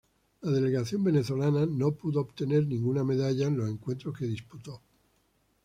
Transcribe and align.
La 0.41 0.49
delegación 0.49 1.03
venezolana 1.03 1.67
no 1.67 1.91
pudo 1.91 2.21
obtener 2.21 2.65
ninguna 2.65 3.03
medalla 3.03 3.45
en 3.45 3.55
los 3.57 3.69
encuentros 3.69 4.17
que 4.17 4.25
disputó. 4.25 4.81